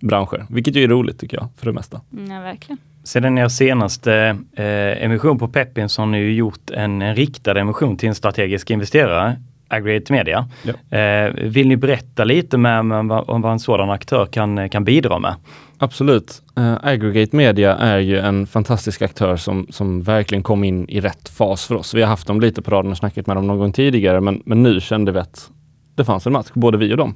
[0.00, 2.00] branscher, vilket ju är roligt tycker jag för det mesta.
[2.12, 2.78] Mm, ja, verkligen.
[3.04, 4.14] Sedan er senaste
[4.56, 8.14] eh, emission på Pepin så har ni ju gjort en, en riktad emission till en
[8.14, 9.36] strategisk investerare,
[9.68, 10.48] Aggregate Media.
[10.62, 10.98] Ja.
[10.98, 15.18] Eh, vill ni berätta lite med, med, om vad en sådan aktör kan, kan bidra
[15.18, 15.34] med?
[15.78, 16.42] Absolut.
[16.58, 21.28] Uh, Aggregate Media är ju en fantastisk aktör som, som verkligen kom in i rätt
[21.28, 21.94] fas för oss.
[21.94, 24.42] Vi har haft dem lite på raden och snackat med dem någon gång tidigare men,
[24.44, 25.50] men nu kände vi att
[25.94, 27.14] det fanns en match, både vi och dem.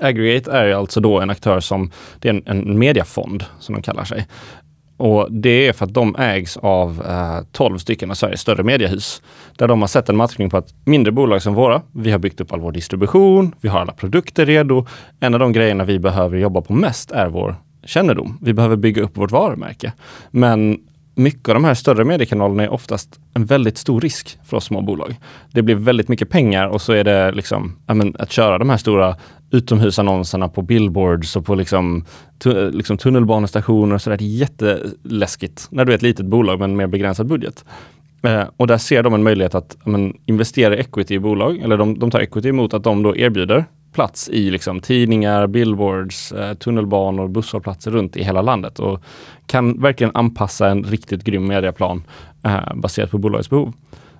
[0.00, 4.04] Aggregate är alltså då en aktör som, det är en, en mediafond som de kallar
[4.04, 4.26] sig.
[4.96, 9.22] Och det är för att de ägs av eh, 12 stycken av Sveriges större mediehus.
[9.58, 12.40] Där de har sett en matchning på att mindre bolag som våra, vi har byggt
[12.40, 14.86] upp all vår distribution, vi har alla produkter redo.
[15.20, 18.38] En av de grejerna vi behöver jobba på mest är vår kännedom.
[18.40, 19.92] Vi behöver bygga upp vårt varumärke.
[20.30, 20.78] Men
[21.14, 24.82] mycket av de här större mediekanalerna är oftast en väldigt stor risk för oss små
[24.82, 25.16] bolag.
[25.52, 28.76] Det blir väldigt mycket pengar och så är det liksom, men, att köra de här
[28.76, 29.16] stora
[29.50, 32.04] utomhusannonserna på billboards och på liksom,
[32.38, 34.16] tu, liksom tunnelbanestationer och sådär.
[34.16, 37.64] Det är jätteläskigt när du är ett litet bolag med en mer begränsad budget.
[38.22, 41.98] Eh, och där ser de en möjlighet att men, investera equity i bolag, eller de,
[41.98, 47.28] de tar equity emot att de då erbjuder plats i liksom, tidningar, billboards, eh, tunnelbanor,
[47.28, 49.02] busshållplatser runt i hela landet och
[49.46, 52.02] kan verkligen anpassa en riktigt grym mediaplan
[52.44, 53.72] eh, baserat på bolagets behov.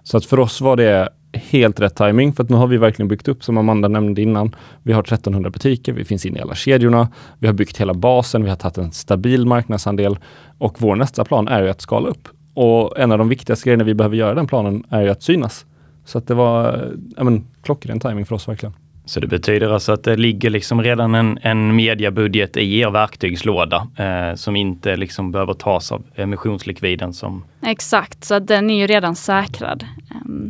[0.02, 3.08] Så att för oss var det helt rätt timing för att nu har vi verkligen
[3.08, 6.54] byggt upp, som Amanda nämnde innan, vi har 1300 butiker, vi finns inne i alla
[6.54, 10.18] kedjorna, vi har byggt hela basen, vi har tagit en stabil marknadsandel
[10.58, 12.28] och vår nästa plan är ju att skala upp.
[12.54, 15.66] Och en av de viktigaste grejerna vi behöver göra den planen är ju att synas.
[16.04, 18.74] Så att det var ja, men, klockren timing för oss verkligen.
[19.04, 23.88] Så det betyder alltså att det ligger liksom redan en, en mediabudget i er verktygslåda
[23.96, 27.44] eh, som inte liksom behöver tas av emissionslikviden som...
[27.62, 29.84] Exakt, så den är ju redan säkrad.
[30.24, 30.49] Um,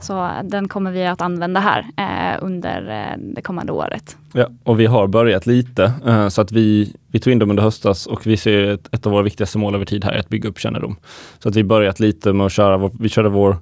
[0.00, 4.16] så den kommer vi att använda här eh, under eh, det kommande året.
[4.32, 7.62] Ja, och vi har börjat lite eh, så att vi, vi tog in dem under
[7.62, 10.28] höstas och vi ser ett, ett av våra viktigaste mål över tid här är att
[10.28, 10.96] bygga upp kännedom.
[11.38, 13.56] Så att vi börjat lite med att köra, vår, vi körde vår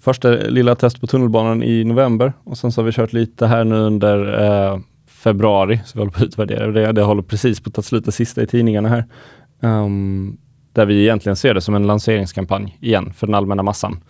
[0.00, 3.64] första lilla test på tunnelbanan i november och sen så har vi kört lite här
[3.64, 6.92] nu under eh, februari, så vi håller på att utvärdera det.
[6.92, 9.04] Det håller precis på att ta slut det sista i tidningarna här.
[9.60, 10.38] Um,
[10.72, 14.00] där vi egentligen ser det som en lanseringskampanj igen för den allmänna massan.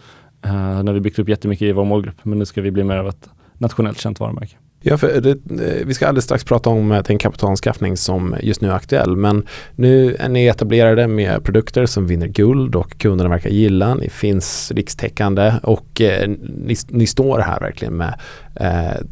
[0.47, 2.97] Uh, när vi byggt upp jättemycket i vår målgrupp, men nu ska vi bli mer
[2.97, 3.29] av ett
[3.59, 4.57] nationellt känt varumärke.
[4.85, 8.61] Ja, för det, eh, vi ska alldeles strax prata om eh, den kapitalanskaffning som just
[8.61, 9.17] nu är aktuell.
[9.17, 13.95] Men nu är ni etablerade med produkter som vinner guld och kunderna verkar gilla.
[13.95, 18.21] Ni finns rikstäckande och eh, ni, ni, står här verkligen med
[18.55, 19.07] eh,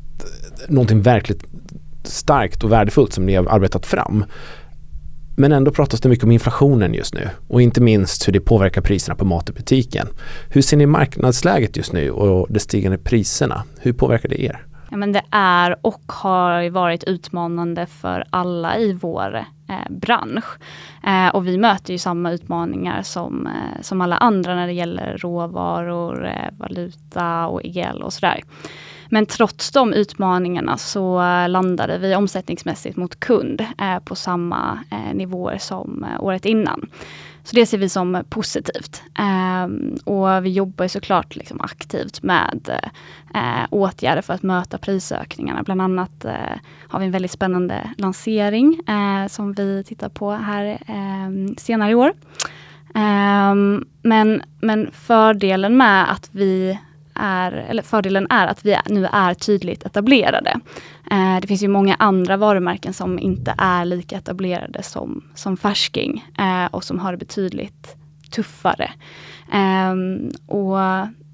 [0.69, 1.45] någonting verkligt
[2.03, 4.25] starkt och värdefullt som ni har arbetat fram.
[5.41, 8.81] Men ändå pratas det mycket om inflationen just nu och inte minst hur det påverkar
[8.81, 10.07] priserna på mat i butiken.
[10.49, 13.65] Hur ser ni marknadsläget just nu och de stigande priserna?
[13.81, 14.67] Hur påverkar det er?
[14.91, 20.45] Ja, men det är och har varit utmanande för alla i vår eh, bransch.
[21.07, 25.17] Eh, och vi möter ju samma utmaningar som, eh, som alla andra när det gäller
[25.19, 28.41] råvaror, eh, valuta och el och sådär.
[29.13, 31.19] Men trots de utmaningarna så
[31.49, 36.91] landade vi omsättningsmässigt mot kund eh, på samma eh, nivåer som eh, året innan.
[37.43, 39.03] Så det ser vi som positivt.
[39.19, 42.71] Ehm, och vi jobbar såklart liksom aktivt med
[43.35, 45.63] eh, åtgärder för att möta prisökningarna.
[45.63, 48.81] Bland annat eh, har vi en väldigt spännande lansering
[49.29, 52.13] som vi tittar på här ehm, senare i år.
[52.95, 56.79] Ehm, men, men fördelen med att vi
[57.21, 60.61] är, eller fördelen är att vi nu är tydligt etablerade.
[61.11, 66.25] Eh, det finns ju många andra varumärken som inte är lika etablerade som, som Färsking
[66.39, 67.97] eh, och som har det betydligt
[68.31, 68.91] tuffare.
[69.53, 70.79] Ehm, och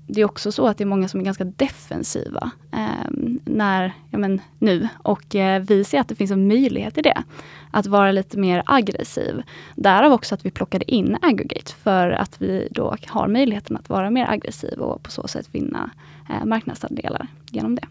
[0.07, 3.11] det är också så att det är många som är ganska defensiva eh,
[3.45, 4.89] när, ja men, nu.
[4.99, 7.23] Och eh, vi ser att det finns en möjlighet i det.
[7.71, 9.43] Att vara lite mer aggressiv.
[9.75, 14.11] Därav också att vi plockade in Aggregate för att vi då har möjligheten att vara
[14.11, 15.91] mer aggressiv och på så sätt vinna
[16.31, 17.87] eh, marknadsandelar genom det.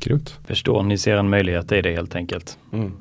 [0.00, 0.38] Grymt.
[0.46, 2.58] Förstår, ni ser en möjlighet i det helt enkelt.
[2.72, 2.92] Mm.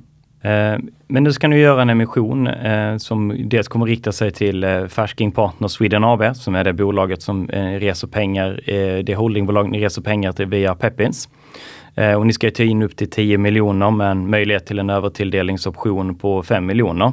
[0.42, 4.64] Eh, men nu ska ni göra en emission eh, som dels kommer rikta sig till
[4.64, 8.62] eh, Färsking Partner Sweden AB som är det bolaget som eh, reser pengar,
[9.04, 11.30] det holdingbolag ni reser pengar till via Pepins.
[12.18, 16.16] Och ni ska ta in upp till 10 miljoner med en möjlighet till en övertilldelningsoption
[16.16, 17.12] på 5 miljoner.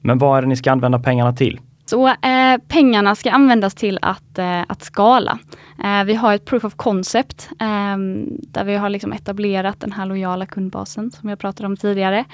[0.00, 1.60] Men vad är det ni ska använda pengarna till?
[1.90, 5.38] Så eh, pengarna ska användas till att, eh, att skala.
[5.84, 10.06] Eh, vi har ett proof of concept ehm, där vi har liksom etablerat den här
[10.06, 12.24] lojala kundbasen som jag pratade om tidigare.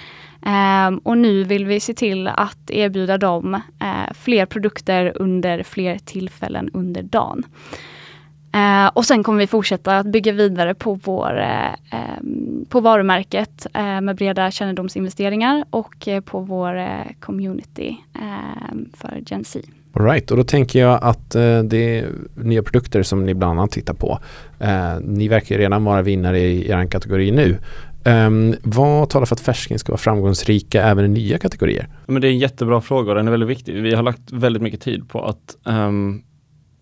[0.43, 5.99] Ehm, och nu vill vi se till att erbjuda dem eh, fler produkter under fler
[5.99, 7.43] tillfällen under dagen.
[8.57, 13.67] Eh, och sen kommer vi fortsätta att bygga vidare på, vår, eh, ehm, på varumärket
[13.75, 16.87] eh, med breda kännedomsinvesteringar och eh, på vår eh,
[17.21, 19.69] community ehm, för Gen Z.
[19.93, 23.71] Alright, och då tänker jag att eh, det är nya produkter som ni bland annat
[23.71, 24.19] tittar på.
[25.01, 27.59] ni verkar redan vara vinnare i er kategori nu.
[28.07, 31.89] Um, vad talar för att färsking ska vara framgångsrika även i nya kategorier?
[32.07, 33.83] Men det är en jättebra fråga och den är väldigt viktig.
[33.83, 36.23] Vi har lagt väldigt mycket tid på att um,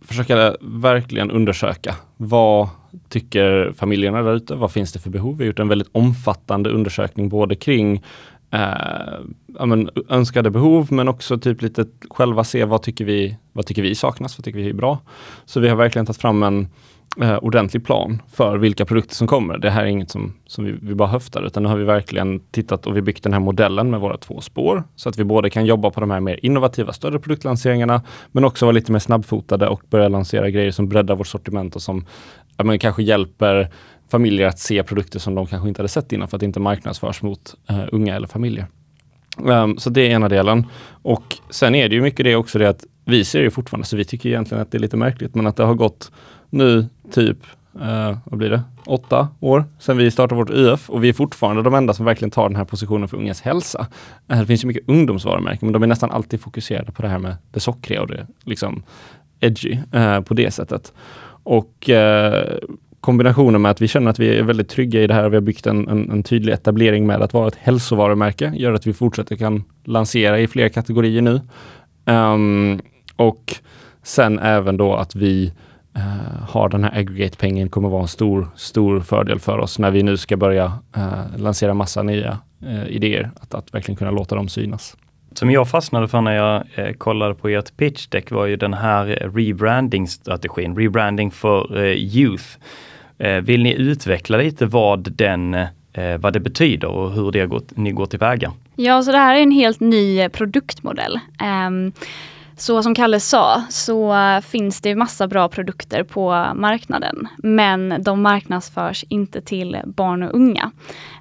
[0.05, 2.69] försöka verkligen undersöka vad
[3.09, 4.55] tycker familjerna där ute?
[4.55, 5.37] Vad finns det för behov?
[5.37, 8.03] Vi har gjort en väldigt omfattande undersökning både kring
[8.51, 8.61] eh,
[9.59, 13.83] ja, men, önskade behov men också typ lite själva se vad tycker vi, vad tycker
[13.83, 14.99] vi saknas, vad tycker vi är bra.
[15.45, 16.69] Så vi har verkligen tagit fram en
[17.21, 19.59] eh, ordentlig plan för vilka produkter som kommer.
[19.59, 22.41] Det här är inget som, som vi, vi bara höftar, utan nu har vi verkligen
[22.41, 25.51] tittat och vi byggt den här modellen med våra två spår, så att vi både
[25.51, 29.69] kan jobba på de här mer innovativa, större produktlanseringarna, men också vara lite mer snabbfotade
[29.69, 32.07] och börja lansera grejer som breddar vårt sortiment och som
[32.57, 33.71] ja, men kanske hjälper
[34.11, 36.61] familjer att se produkter som de kanske inte hade sett innan för att det inte
[36.61, 38.67] marknadsförs mot eh, unga eller familjer.
[39.37, 40.67] Um, så det är ena delen.
[41.03, 43.97] Och sen är det ju mycket det också det att vi ser ju fortfarande, så
[43.97, 46.13] vi tycker egentligen att det är lite märkligt, men att det har gått
[46.51, 47.39] nu typ,
[47.81, 51.63] eh, vad blir det, åtta år sedan vi startade vårt UF och vi är fortfarande
[51.63, 53.87] de enda som verkligen tar den här positionen för ungas hälsa.
[54.29, 57.19] Eh, det finns ju mycket ungdomsvarumärken men de är nästan alltid fokuserade på det här
[57.19, 58.83] med det sockriga och det liksom
[59.41, 60.93] edgy eh, på det sättet.
[61.43, 62.59] Och eh,
[63.01, 65.29] kombinationen med att vi känner att vi är väldigt trygga i det här.
[65.29, 68.87] Vi har byggt en, en, en tydlig etablering med att vara ett hälsovarumärke, gör att
[68.87, 71.41] vi fortsätter kan lansera i fler kategorier nu.
[72.05, 72.81] Um,
[73.17, 73.55] och
[74.03, 75.53] sen även då att vi
[75.97, 80.03] uh, har den här aggregate-pengen kommer vara en stor, stor fördel för oss när vi
[80.03, 83.31] nu ska börja uh, lansera massa nya uh, idéer.
[83.41, 84.97] Att, att verkligen kunna låta dem synas.
[85.35, 88.75] Som jag fastnade för när jag eh, kollade på ert pitch deck var ju den
[88.75, 92.45] här rebranding-strategin, rebranding för eh, youth.
[93.19, 95.57] Eh, vill ni utveckla lite vad den
[96.19, 98.53] vad det betyder och hur det går, ni går tillväga?
[98.77, 101.21] Ja, så det här är en helt ny produktmodell.
[102.57, 107.29] Så som Kalle sa så eh, finns det massa bra produkter på marknaden.
[107.37, 110.71] Men de marknadsförs inte till barn och unga.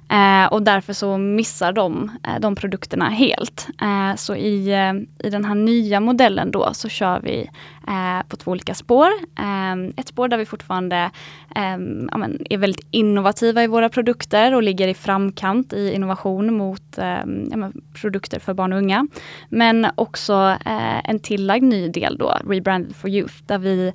[0.08, 3.68] Eh, och därför så missar de eh, de produkterna helt.
[3.82, 7.50] Eh, så i, eh, i den här nya modellen då så kör vi
[7.88, 9.08] eh, på två olika spår.
[9.38, 11.10] Eh, ett spår där vi fortfarande
[11.56, 11.76] eh,
[12.10, 16.98] ja, men, är väldigt innovativa i våra produkter och ligger i framkant i innovation mot
[16.98, 17.06] eh,
[17.50, 19.06] ja, men, produkter för barn och unga.
[19.48, 20.56] Men också
[21.04, 23.92] en tillagd ny del då, Rebranded for Youth, där vi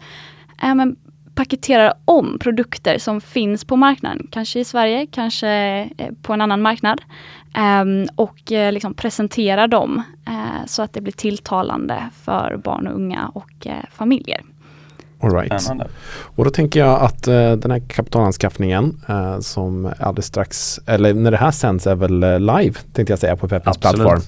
[0.61, 0.95] men,
[1.39, 5.49] paketerar om produkter som finns på marknaden, kanske i Sverige, kanske
[5.97, 7.01] eh, på en annan marknad.
[7.55, 12.95] Ehm, och eh, liksom presenterar dem eh, så att det blir tilltalande för barn och
[12.95, 14.41] unga och familjer.
[15.21, 15.71] All right.
[16.35, 21.31] Och då tänker jag att uh, den här kapitalanskaffningen uh, som alldeles strax, eller när
[21.31, 24.21] det här sänds är väl uh, live tänkte jag säga på Peppins plattform.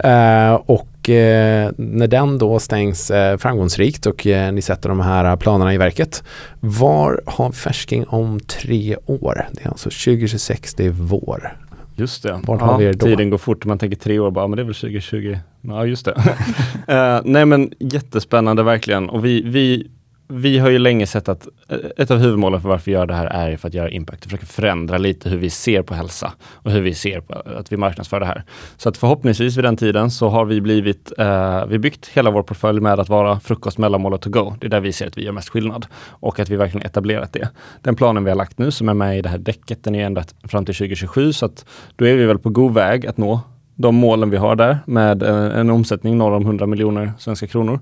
[0.00, 0.60] Mm.
[0.66, 6.24] och när den då stängs framgångsrikt och ni sätter de här planerna i verket.
[6.60, 9.48] Var har färsking om tre år?
[9.52, 11.56] Det är alltså 2026, det är vår.
[11.96, 12.40] Just det.
[12.42, 13.06] Vart ja, har vi då?
[13.06, 15.38] Tiden går fort, man tänker tre år bara, men det är väl 2020.
[15.60, 17.22] Ja, just det.
[17.24, 19.90] nej men jättespännande verkligen och vi, vi
[20.28, 23.14] vi har ju länge sett att eh, ett av huvudmålen för varför vi gör det
[23.14, 26.32] här är för att göra impact och försöka förändra lite hur vi ser på hälsa
[26.50, 28.44] och hur vi ser på att vi marknadsför det här.
[28.76, 32.42] Så att förhoppningsvis vid den tiden så har vi blivit, eh, vi byggt hela vår
[32.42, 34.54] portfölj med att vara frukost, mellanmål och to go.
[34.60, 37.32] Det är där vi ser att vi gör mest skillnad och att vi verkligen etablerat
[37.32, 37.48] det.
[37.82, 40.06] Den planen vi har lagt nu som är med i det här däcket, den är
[40.06, 41.64] ändrat fram till 2027 så att
[41.96, 43.40] då är vi väl på god väg att nå
[43.76, 47.80] de målen vi har där med en, en omsättning norr om 100 miljoner svenska kronor.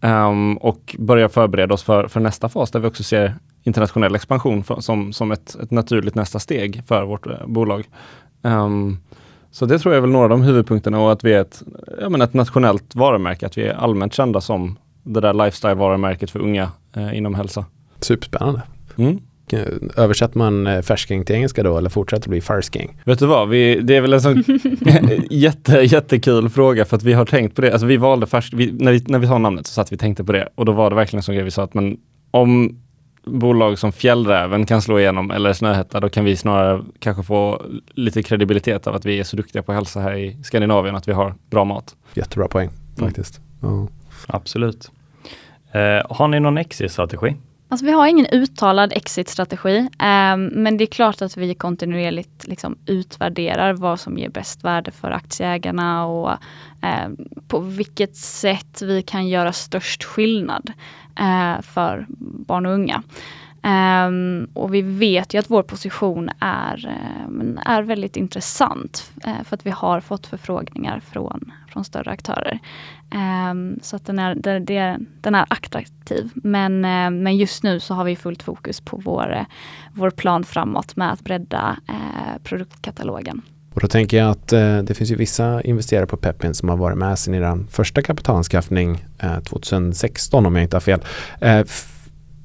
[0.00, 4.64] Um, och börja förbereda oss för, för nästa fas där vi också ser internationell expansion
[4.64, 7.88] för, som, som ett, ett, naturligt nästa steg för vårt uh, bolag.
[8.42, 8.98] Um,
[9.50, 11.62] så det tror jag är väl några av de huvudpunkterna och att vi är ett,
[12.00, 16.40] ja, men ett nationellt varumärke, att vi är allmänt kända som det där lifestyle-varumärket för
[16.40, 17.64] unga uh, inom hälsa.
[18.00, 18.62] Superspännande.
[18.96, 19.20] Mm.
[19.54, 22.96] Eh, översätter man eh, färsking till engelska då eller fortsätter bli farsking?
[23.04, 24.44] Vet du vad, vi, det är väl en sån
[25.30, 27.72] jätte, jättekul fråga för att vi har tänkt på det.
[27.72, 30.00] Alltså vi valde färsk, vi, när, vi, när vi sa namnet så satt vi och
[30.00, 31.96] tänkte på det och då var det verkligen som grej vi sa att men
[32.30, 32.78] om
[33.24, 37.62] bolag som Fjällräven kan slå igenom eller Snöhetta, då kan vi snarare kanske få
[37.94, 41.12] lite kredibilitet av att vi är så duktiga på hälsa här i Skandinavien, att vi
[41.12, 41.96] har bra mat.
[42.14, 43.08] Jättebra poäng mm.
[43.08, 43.40] faktiskt.
[43.62, 43.80] Mm.
[43.80, 43.88] Ja.
[44.26, 44.90] Absolut.
[45.72, 47.34] Eh, har ni någon exit-strategi?
[47.70, 52.78] Alltså vi har ingen uttalad exit-strategi, eh, men det är klart att vi kontinuerligt liksom
[52.86, 56.30] utvärderar vad som ger bäst värde för aktieägarna och
[56.82, 57.08] eh,
[57.48, 60.72] på vilket sätt vi kan göra störst skillnad
[61.20, 62.06] eh, för
[62.46, 63.02] barn och unga.
[63.62, 69.56] Um, och vi vet ju att vår position är, um, är väldigt intressant uh, för
[69.56, 72.58] att vi har fått förfrågningar från, från större aktörer.
[73.50, 76.30] Um, så att den är, det, det, den är attraktiv.
[76.34, 79.44] Men, uh, men just nu så har vi fullt fokus på vår, uh,
[79.92, 81.76] vår plan framåt med att bredda
[82.44, 83.42] produktkatalogen.
[83.78, 86.76] Och då tänker jag att eh, det finns ju vissa investerare på Pepin som har
[86.76, 91.00] varit med sedan i den första kapitalanskaffning eh, 2016 om jag inte har fel.
[91.40, 91.64] Eh,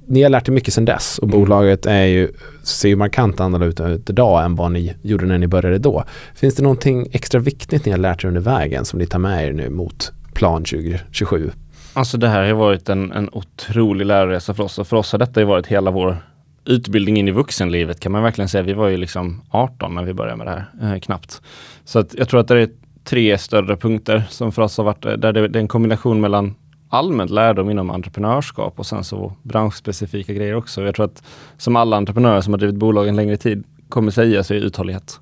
[0.08, 1.40] ni har lärt er mycket sedan dess och mm.
[1.40, 2.32] bolaget är ju,
[2.64, 6.04] ser ju markant annorlunda ut idag än vad ni gjorde när ni började då.
[6.36, 9.48] Finns det någonting extra viktigt ni har lärt er under vägen som ni tar med
[9.48, 11.52] er nu mot plan 2027?
[11.94, 15.20] Alltså det här har varit en, en otrolig läroresa för oss och för oss har
[15.20, 16.18] detta varit hela vår
[16.66, 18.64] utbildning in i vuxenlivet kan man verkligen säga.
[18.64, 21.42] Vi var ju liksom 18 när vi började med det här, eh, knappt.
[21.86, 22.70] Så att jag tror att det är
[23.04, 26.22] tre större punkter som för oss har varit, eh, där det, det är en kombination
[26.22, 26.56] mellan
[26.94, 30.82] allmänt lärdom inom entreprenörskap och sen så branschspecifika grejer också.
[30.82, 31.24] Jag tror att
[31.58, 35.20] som alla entreprenörer som har drivit bolag en längre tid kommer säga så är uthållighet.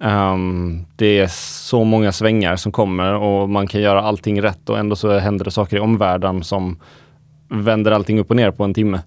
[0.00, 1.26] Um, det är
[1.66, 5.44] så många svängar som kommer och man kan göra allting rätt och ändå så händer
[5.44, 6.78] det saker i omvärlden som
[7.48, 9.00] vänder allting upp och ner på en timme.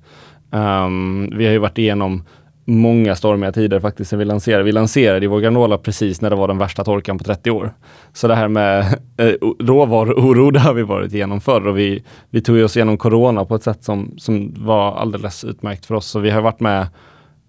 [0.51, 2.23] Um, vi har ju varit igenom
[2.69, 4.63] många stormiga tider faktiskt sen vi lanserade.
[4.63, 7.73] Vi lanserade i vår granola precis när det var den värsta torkan på 30 år.
[8.13, 8.79] Så det här med
[9.17, 13.45] eh, råvaruoro, det har vi varit igenom förr och vi, vi tog oss igenom corona
[13.45, 16.05] på ett sätt som, som var alldeles utmärkt för oss.
[16.05, 16.87] Så vi har varit med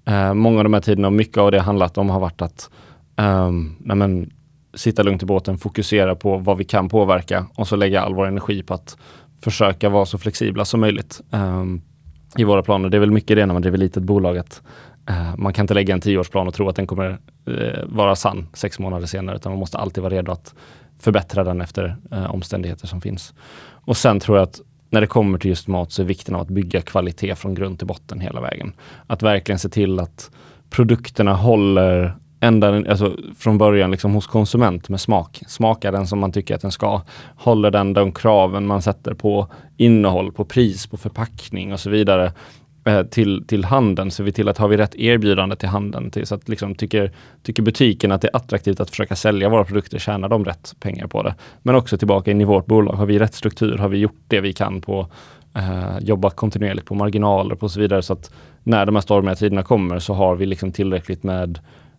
[0.05, 2.71] eh, många av de här tiderna och mycket av det handlat om har varit att
[3.17, 4.31] um, men,
[4.75, 8.27] sitta lugnt i båten, fokusera på vad vi kan påverka och så lägga all vår
[8.27, 8.97] energi på att
[9.43, 11.21] försöka vara så flexibla som möjligt.
[11.33, 11.65] eh,
[12.37, 12.89] i våra planer.
[12.89, 14.63] Det är väl mycket det när man driver litet bolag att
[15.09, 18.49] Eh, man kan inte lägga en tioårsplan och tro att den kommer eh, vara sann
[18.53, 20.55] sex månader senare, utan man måste alltid vara redo att
[20.99, 23.35] förbättra den efter eh, omständigheter som finns.
[23.85, 24.61] Och sen tror jag att
[24.91, 27.79] när det kommer till just mat så är vikten av att bygga kvalitet från grund
[27.79, 28.73] till botten hela vägen.
[29.07, 30.31] Att verkligen se till att
[30.71, 35.43] produkterna håller ända alltså från början liksom hos konsument med smak.
[35.47, 37.03] Smakar den som man tycker att den ska.
[37.37, 42.33] Håller den de kraven man sätter på innehåll, på pris, på förpackning och så vidare
[42.85, 44.11] Eh, till, till handeln.
[44.11, 46.11] ser vi till att har vi rätt erbjudande till handeln.
[46.11, 47.12] Till, så att liksom tycker,
[47.43, 51.07] tycker butiken att det är attraktivt att försöka sälja våra produkter, tjänar de rätt pengar
[51.07, 51.35] på det.
[51.62, 52.93] Men också tillbaka in i vårt bolag.
[52.93, 53.79] Har vi rätt struktur?
[53.79, 55.07] Har vi gjort det vi kan på
[55.55, 58.03] eh, jobba kontinuerligt på marginaler och så vidare.
[58.03, 61.59] Så att när de här stormiga tiderna kommer så har vi liksom tillräckligt med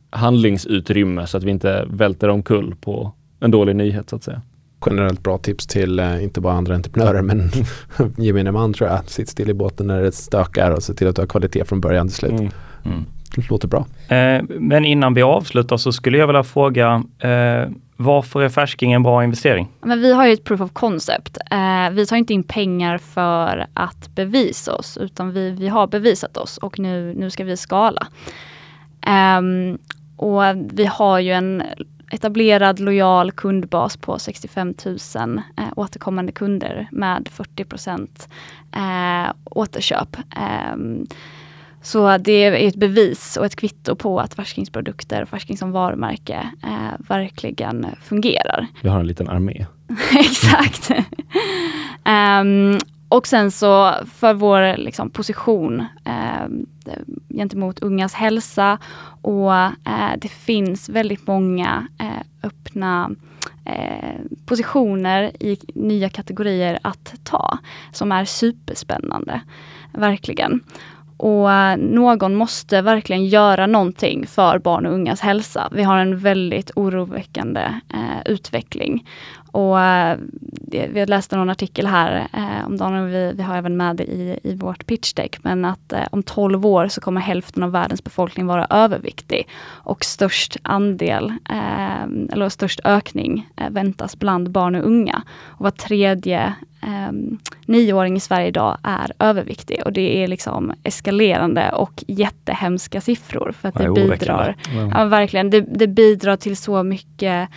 [0.09, 4.41] handlingsutrymme så att vi inte välter omkull på en dålig nyhet så att säga.
[4.85, 7.49] Generellt bra tips till eh, inte bara andra entreprenörer men
[8.17, 9.09] gemene man tror jag.
[9.09, 11.81] Sitt still i båten när det stökar och se till att du har kvalitet från
[11.81, 12.31] början till slut.
[12.31, 12.51] Mm.
[12.85, 13.05] Mm.
[13.35, 13.85] Det låter bra.
[14.07, 19.03] Eh, men innan vi avslutar så skulle jag vilja fråga eh, varför är färsking en
[19.03, 19.67] bra investering?
[19.81, 21.37] Men vi har ju ett proof of concept.
[21.51, 26.37] Eh, vi tar inte in pengar för att bevisa oss utan vi, vi har bevisat
[26.37, 28.07] oss och nu, nu ska vi skala.
[29.37, 29.77] Um,
[30.17, 30.41] och
[30.73, 31.63] vi har ju en
[32.11, 34.97] etablerad lojal kundbas på 65 000
[35.57, 38.29] eh, återkommande kunder med 40 procent
[38.75, 40.17] eh, återköp.
[40.35, 40.75] Eh,
[41.81, 47.07] så det är ett bevis och ett kvitto på att färskingsprodukter, färsking som varumärke, eh,
[47.07, 48.67] verkligen fungerar.
[48.81, 49.65] Vi har en liten armé.
[50.19, 50.91] Exakt.
[52.05, 52.77] um,
[53.11, 56.47] och sen så för vår liksom, position eh,
[57.29, 58.77] gentemot ungas hälsa
[59.21, 63.11] och eh, det finns väldigt många eh, öppna
[63.65, 67.57] eh, positioner i nya kategorier att ta
[67.91, 69.41] som är superspännande.
[69.93, 70.63] Verkligen.
[71.17, 75.69] Och eh, någon måste verkligen göra någonting för barn och ungas hälsa.
[75.71, 77.61] Vi har en väldigt oroväckande
[77.93, 79.07] eh, utveckling.
[79.51, 80.17] Och eh,
[80.71, 84.03] vi läste någon artikel här eh, om dagen, och vi, vi har även med det
[84.03, 87.71] i, i vårt pitch deck, men att eh, om 12 år så kommer hälften av
[87.71, 89.47] världens befolkning vara överviktig.
[89.67, 95.23] Och störst andel, eh, eller störst ökning eh, väntas bland barn och unga.
[95.43, 97.11] Och var tredje eh,
[97.65, 103.53] nioåring i Sverige idag är överviktig och det är liksom eskalerande och jättehemska siffror.
[103.61, 104.55] För att det bidrar,
[104.93, 107.49] ja, verkligen, det, det, bidrar till så mycket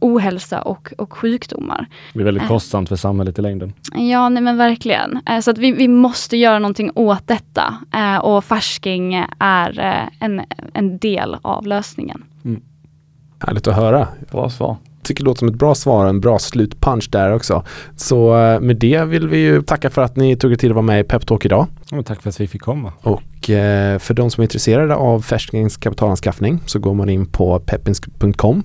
[0.00, 1.86] ohälsa och, och sjukdomar.
[2.12, 2.48] Det blir väldigt eh.
[2.48, 3.72] kostsamt för samhället i längden.
[3.94, 5.20] Ja, nej men verkligen.
[5.26, 9.80] Eh, så att vi, vi måste göra någonting åt detta eh, och färsking är
[10.20, 10.42] en,
[10.74, 12.24] en del av lösningen.
[12.44, 12.62] Mm.
[13.40, 14.08] Härligt att höra.
[14.30, 14.76] Bra svar
[15.06, 17.64] tycker det låter som ett bra svar, en bra slutpunch där också.
[17.96, 20.74] Så eh, med det vill vi ju tacka för att ni tog er tid att
[20.74, 21.66] vara med i Peptalk idag.
[21.92, 22.92] Och tack för att vi fick komma.
[23.00, 28.62] Och eh, för de som är intresserade av färstingskapitalanskaffning så går man in på peppins.com.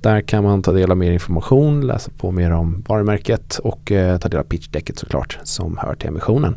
[0.00, 4.18] Där kan man ta del av mer information, läsa på mer om varumärket och eh,
[4.18, 6.56] ta del av pitchdecket såklart som hör till emissionen.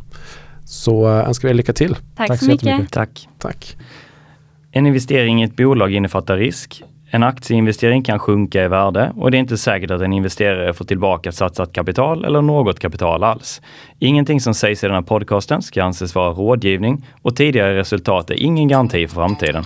[0.66, 1.96] Så önskar vi er lycka till.
[2.16, 2.92] Tack, Tack så, så mycket.
[2.92, 3.30] Tack.
[3.38, 3.78] Tack.
[4.72, 6.84] En investering i ett bolag innefattar risk.
[7.14, 10.86] En aktieinvestering kan sjunka i värde och det är inte säkert att en investerare får
[10.86, 13.62] tillbaka satsat kapital eller något kapital alls.
[14.00, 18.36] Ingenting som sägs i den här podcasten ska anses vara rådgivning och tidigare resultat är
[18.36, 19.64] ingen garanti för framtiden.